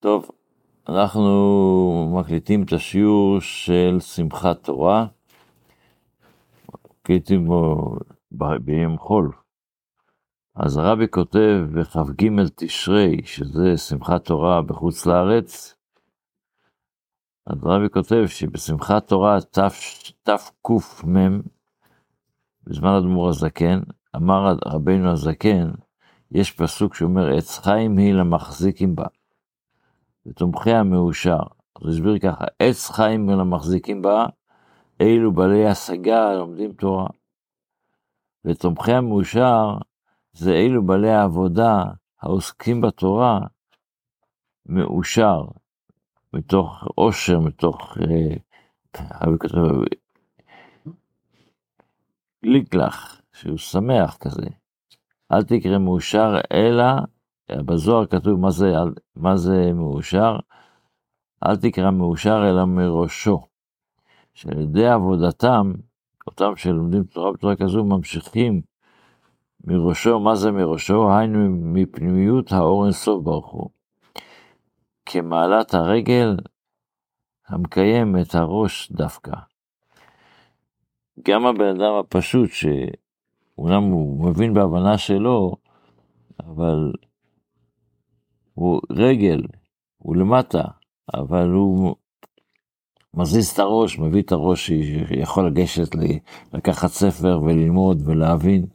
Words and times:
טוב, 0.00 0.30
אנחנו 0.88 2.14
מקליטים 2.20 2.62
את 2.62 2.72
השיעור 2.72 3.40
של 3.40 3.96
שמחת 4.00 4.64
תורה. 4.64 5.06
מקליטים 7.00 7.46
בו 7.46 7.76
ביום 8.60 8.98
חול. 8.98 9.32
אז 10.54 10.76
הרבי 10.76 11.08
כותב 11.10 11.66
בכ"ג 11.74 12.28
תשרי, 12.54 13.20
שזה 13.24 13.76
שמחת 13.76 14.24
תורה 14.24 14.62
בחוץ 14.62 15.06
לארץ, 15.06 15.74
אז 17.46 17.66
הרבי 17.66 17.88
כותב 17.88 18.24
שבשמחת 18.26 19.08
תורה 19.08 19.38
תק"מ, 20.22 21.40
בזמן 22.64 22.90
אדמו"ר 22.90 23.28
הזקן, 23.28 23.80
אמר 24.16 24.56
רבינו 24.66 25.10
הזקן, 25.10 25.70
יש 26.32 26.52
פסוק 26.52 26.94
שאומר, 26.94 27.36
עץ 27.36 27.58
חיים 27.58 27.96
היא 27.96 28.14
למחזיקים 28.14 28.96
בה, 28.96 29.06
ותומכי 30.26 30.72
המאושר. 30.72 31.38
אז 31.76 31.82
הוא 31.82 31.90
הסביר 31.90 32.18
ככה, 32.18 32.44
עץ 32.58 32.90
חיים 32.90 33.28
היא 33.28 33.36
למחזיקים 33.36 34.02
בה, 34.02 34.26
אלו 35.00 35.32
בעלי 35.32 35.66
השגה 35.66 36.34
לומדים 36.34 36.72
תורה. 36.72 37.06
ותומכי 38.44 38.92
המאושר 38.92 39.78
זה 40.32 40.52
אלו 40.52 40.86
בעלי 40.86 41.10
העבודה 41.10 41.84
העוסקים 42.22 42.80
בתורה, 42.80 43.40
מאושר, 44.66 45.44
מתוך 46.32 46.84
עושר, 46.94 47.40
מתוך, 47.40 47.98
אה, 48.00 48.36
גליקלח, 52.44 53.20
שהוא 53.32 53.58
שמח 53.58 54.16
כזה. 54.16 54.46
אל 55.32 55.42
תקרא 55.42 55.78
מאושר, 55.78 56.40
אלא, 56.52 56.84
בזוהר 57.56 58.06
כתוב 58.06 58.40
מה 58.40 58.50
זה, 58.50 58.72
מה 59.16 59.36
זה 59.36 59.72
מאושר, 59.72 60.36
אל 61.46 61.56
תקרא 61.56 61.90
מאושר, 61.90 62.50
אלא 62.50 62.64
מראשו. 62.64 63.40
שעל 64.34 64.60
ידי 64.60 64.86
עבודתם, 64.86 65.72
אותם 66.26 66.56
שלומדים 66.56 67.04
תורה 67.04 67.32
בתורה 67.32 67.56
כזו, 67.56 67.84
ממשיכים 67.84 68.60
מראשו, 69.64 70.20
מה 70.20 70.34
זה 70.34 70.50
מראשו? 70.50 71.12
היינו 71.12 71.38
מפנימיות 71.50 72.52
האור 72.52 72.84
אינסוף 72.84 73.24
ברוך 73.24 73.50
הוא. 73.50 73.70
כמעלת 75.06 75.74
הרגל 75.74 76.36
המקיים 77.48 78.16
את 78.16 78.34
הראש 78.34 78.92
דווקא. 78.92 79.32
גם 81.28 81.46
הבן 81.46 81.68
אדם 81.68 81.94
הפשוט, 82.00 82.50
שאומנם 82.50 83.82
הוא 83.82 84.30
מבין 84.30 84.54
בהבנה 84.54 84.98
שלו, 84.98 85.56
אבל 86.40 86.92
הוא 88.60 88.80
רגל, 88.90 89.42
הוא 89.98 90.16
למטה, 90.16 90.62
אבל 91.14 91.48
הוא 91.48 91.96
מזיז 93.14 93.48
את 93.48 93.58
הראש, 93.58 93.98
מביא 93.98 94.22
את 94.22 94.32
הראש 94.32 94.66
שיכול 94.66 95.46
לגשת, 95.46 95.88
לקחת 96.52 96.88
ספר 96.88 97.40
וללמוד 97.42 98.02
ולהבין. 98.04 98.66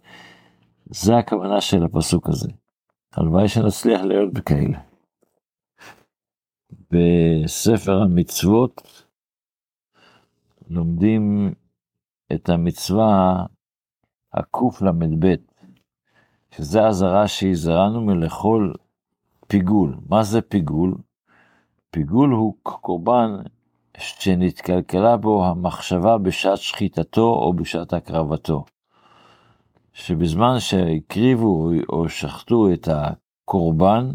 זה 0.86 1.18
הכוונה 1.18 1.62
של 1.62 1.84
הפסוק 1.84 2.30
הזה. 2.30 2.50
הלוואי 3.14 3.48
שנצליח 3.48 4.02
להיות 4.02 4.34
בכאלה. 4.34 4.80
בספר 6.92 8.02
המצוות 8.02 9.06
לומדים 10.70 11.54
את 12.34 12.50
המצווה 12.50 13.46
הקל"ב, 14.34 15.36
שזה 16.52 16.88
אזהרה 16.88 17.28
שהזהרנו 17.28 18.02
מלאכול 18.02 18.74
פיגול. 19.48 19.98
מה 20.10 20.24
זה 20.24 20.42
פיגול? 20.42 20.96
פיגול 21.92 22.32
הוא 22.32 22.56
קורבן 22.64 23.36
שנתקלקלה 23.98 25.18
בו 25.18 25.46
המחשבה 25.46 26.18
בשעת 26.18 26.58
שחיטתו 26.58 27.28
או 27.28 27.54
בשעת 27.54 27.94
הקרבתו. 27.94 28.66
שבזמן 29.94 30.60
שהקריבו 30.60 31.72
או 31.90 32.10
שחטו 32.10 32.74
את 32.74 32.90
הקורבן, 32.92 34.12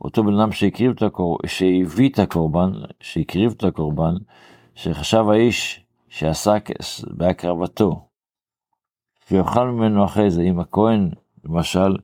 אותו 0.00 0.24
בן 0.24 0.40
אדם 0.40 0.52
שהקריב 0.52 0.90
את 0.90 1.02
הקורבן, 1.02 1.48
שהביא 1.48 2.10
את 2.10 2.18
הקורבן, 2.18 2.72
שהקריב 3.00 3.54
את 3.56 3.64
הקורבן, 3.64 4.14
שחשב 4.74 5.24
האיש 5.28 5.84
שעסק 6.08 6.68
בהקרבתו, 7.10 8.08
ויאכל 9.30 9.68
ממנו 9.68 10.04
אחרי 10.04 10.30
זה, 10.30 10.42
אם 10.42 10.60
הכהן, 10.60 11.10
למשל, 11.44 11.96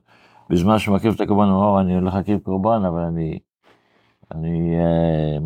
בזמן 0.49 0.79
שהוא 0.79 0.95
מקריב 0.95 1.13
את 1.13 1.21
הקורבן, 1.21 1.47
הוא 1.47 1.63
אומר, 1.63 1.81
אני 1.81 1.95
הולך 1.95 2.13
להקריב 2.13 2.39
קורבן, 2.39 2.85
אבל 2.85 3.01
אני, 3.01 3.39
אני, 4.31 4.75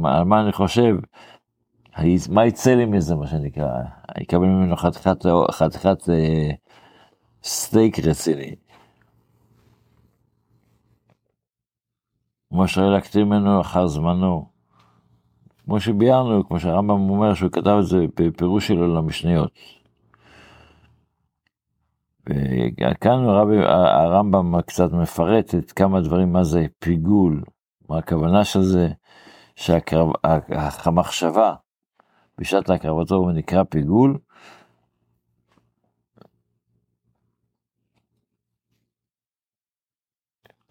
אה, 0.04 0.18
על 0.18 0.24
מה 0.24 0.42
אני 0.42 0.52
חושב? 0.52 0.96
מה 2.30 2.46
יצא 2.46 2.76
לי 2.76 2.86
מזה, 2.86 3.16
מה 3.16 3.28
שנקרא? 3.28 3.70
אני 4.16 4.26
אקבל 4.26 4.46
ממנו 4.46 4.76
חתיכת, 4.76 5.26
חתיכת 5.52 6.10
אה, 6.10 6.50
סטייק 7.44 8.00
רציני. 8.00 8.56
כמו 12.50 12.68
שראה 12.68 12.90
להקטיר 12.90 13.26
ממנו 13.26 13.62
אחר 13.62 13.88
זמנו. 13.88 14.46
כמו 15.66 15.80
שביארנו, 15.80 16.48
כמו 16.48 16.60
שהרמב"ם 16.60 17.10
אומר 17.10 17.34
שהוא 17.34 17.52
כתב 17.52 17.78
את 17.80 17.86
זה 17.86 18.06
בפירוש 18.20 18.68
שלו 18.68 18.96
למשניות. 18.96 19.52
וכאן 22.28 23.24
הרב, 23.24 23.48
הרמב"ם 23.96 24.62
קצת 24.62 24.92
מפרט 24.92 25.56
את 25.56 25.72
כמה 25.72 26.02
דברים, 26.02 26.34
מה 26.34 26.44
זה 26.44 26.66
פיגול, 26.80 27.44
מה 27.90 27.98
הכוונה 27.98 28.44
של 28.44 28.62
זה, 28.62 28.88
שהמחשבה 29.56 31.54
בשעת 32.38 32.70
הקרבתו 32.70 33.32
נקרא 33.32 33.64
פיגול, 33.64 34.18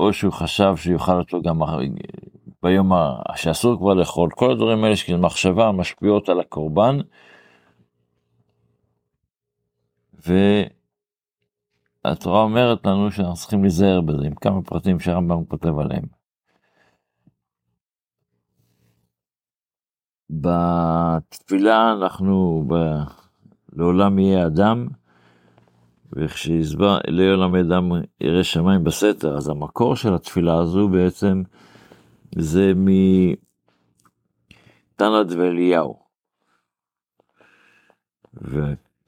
או 0.01 0.13
שהוא 0.13 0.33
חשב 0.33 0.75
שיאכל 0.77 1.19
אותו 1.19 1.43
גם 1.43 1.61
ביום 2.63 2.93
שאסור 3.37 3.77
כבר 3.77 3.95
לאכול, 3.95 4.31
כל 4.31 4.51
הדברים 4.51 4.85
האלה 4.85 4.97
של 4.97 5.17
מחשבה 5.17 5.73
משפיעות 5.73 6.29
על 6.29 6.41
הקורבן. 6.41 6.99
והתורה 12.05 12.43
אומרת 12.43 12.87
לנו 12.87 13.11
שאנחנו 13.11 13.35
צריכים 13.35 13.63
להיזהר 13.63 14.01
בזה, 14.01 14.27
עם 14.27 14.35
כמה 14.35 14.63
פרטים 14.63 15.01
שהרמב"ם 15.01 15.45
כותב 15.45 15.79
עליהם. 15.79 16.05
בתפילה 20.31 21.93
אנחנו, 21.93 22.65
ב... 22.69 22.75
לעולם 23.73 24.19
יהיה 24.19 24.47
אדם, 24.47 24.89
וכשהסבר 26.13 26.99
לעולם 27.07 27.55
אדם 27.55 27.91
ירא 28.21 28.43
שמיים 28.43 28.85
בסתר, 28.85 29.37
אז 29.37 29.49
המקור 29.49 29.97
של 29.97 30.15
התפילה 30.15 30.59
הזו 30.59 30.89
בעצם 30.89 31.43
זה 32.39 32.73
מתנא 34.97 35.23
דבליהו. 35.23 35.99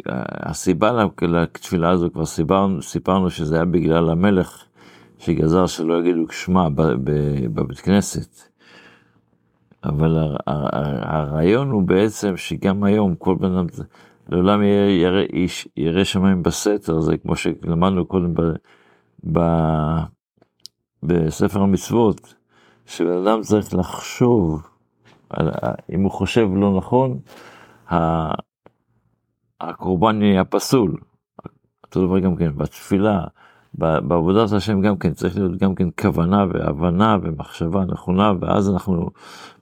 והסיבה 0.07 1.07
לתפילה 1.23 1.91
הזו, 1.91 2.13
כבר 2.13 2.27
סיפרנו, 2.27 2.83
סיפרנו 2.83 3.31
שזה 3.31 3.57
היה 3.57 3.65
בגלל 3.65 4.11
המלך 4.11 4.65
שגזר 5.19 5.67
שלא 5.67 6.01
יגידו 6.01 6.33
שמע 6.33 6.69
בבית 7.55 7.79
כנסת. 7.79 8.51
אבל 9.85 10.37
הרעיון 10.47 11.71
הוא 11.71 11.83
בעצם 11.83 12.37
שגם 12.37 12.85
היום 12.85 13.15
כל 13.15 13.35
בן 13.35 13.53
אדם, 13.53 13.67
לעולם 14.29 14.63
ירא, 14.63 15.23
ירא 15.77 16.05
שמיים 16.05 16.43
בסתר, 16.43 17.01
זה 17.01 17.17
כמו 17.17 17.37
שלמדנו 17.37 18.07
קודם 18.07 18.35
ב, 18.35 18.41
ב, 19.33 19.41
בספר 21.03 21.61
המצוות, 21.61 22.35
שבן 22.87 23.27
אדם 23.27 23.41
צריך 23.41 23.75
לחשוב, 23.75 24.63
אם 25.95 26.03
הוא 26.03 26.11
חושב 26.11 26.49
לא 26.55 26.77
נכון, 26.77 27.19
הקורבן 29.61 30.23
יהיה 30.23 30.45
פסול. 30.45 30.97
אותו 31.85 32.07
דבר 32.07 32.19
גם 32.19 32.37
כן 32.37 32.57
בתפילה, 32.57 33.25
בעבודת 33.75 34.53
השם 34.53 34.81
גם 34.81 34.99
כן 34.99 35.15
צריך 35.15 35.37
להיות 35.37 35.57
גם 35.57 35.75
כן 35.75 35.89
כוונה 36.01 36.45
והבנה 36.53 37.17
ומחשבה 37.23 37.85
נכונה, 37.85 38.33
ואז 38.41 38.71
אנחנו 38.71 39.11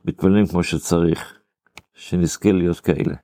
מתפללים 0.04 0.46
כמו 0.46 0.62
שצריך, 0.62 1.38
שנזכה 1.94 2.52
להיות 2.52 2.80
כאלה. 2.80 3.14